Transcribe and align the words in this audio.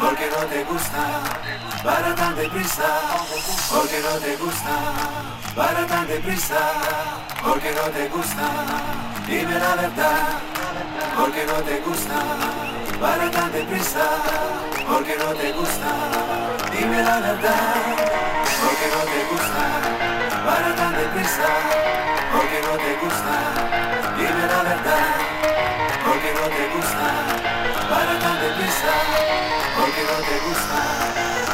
porque 0.00 0.30
no 0.30 0.46
te 0.46 0.64
gusta, 0.64 1.04
para 1.84 2.14
tan 2.14 2.36
deprisa, 2.36 2.88
porque 3.70 4.00
no 4.00 4.18
te 4.18 4.36
gusta, 4.36 4.76
para 5.54 5.86
tan 5.86 6.06
deprisa, 6.06 6.60
porque 7.42 7.72
no 7.72 7.82
te 7.90 8.08
gusta, 8.08 8.46
dime 9.26 9.58
la 9.58 9.74
verdad, 9.76 10.40
porque 11.16 11.46
no 11.46 11.54
te 11.68 11.80
gusta, 11.80 12.18
para 13.00 13.30
tan 13.30 13.52
deprisa, 13.52 14.06
porque 14.88 15.16
no 15.16 15.34
te 15.34 15.52
gusta, 15.52 15.90
dime 16.72 17.02
la 17.02 17.20
verdad, 17.20 17.74
porque 18.62 18.86
no 18.94 19.02
te 19.12 19.20
gusta, 19.30 19.64
para 20.44 20.74
tan 20.76 20.92
deprisa, 20.96 21.48
porque 22.32 22.60
no 22.66 22.74
te 22.84 22.92
gusta, 23.02 23.34
dime 24.16 24.46
la 24.46 24.62
verdad, 24.62 25.30
porque 26.04 26.32
no 26.34 26.46
te 26.56 26.64
gusta 26.74 27.79
para 27.90 28.18
tan 28.20 28.40
deprisa, 28.40 28.92
porque 29.76 30.02
no 30.04 30.16
te 30.28 30.38
gusta, 30.46 30.78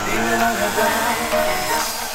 dime 0.07 0.37
la 0.37 0.53
verdad. 0.53 2.06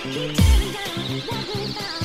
Keep 0.00 0.12
tearing 0.12 0.34
down, 0.36 1.22
walking 1.28 1.72
down. 1.72 1.97